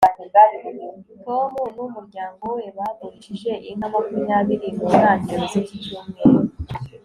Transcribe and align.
tom 1.25 1.51
n'umuryango 1.75 2.43
we 2.55 2.65
bagurishije 2.77 3.51
inka 3.69 3.87
makumyabiri 3.93 4.67
mu 4.77 4.85
ntangiriro 4.95 5.43
ziki 5.51 5.75
cyumweru 5.83 6.39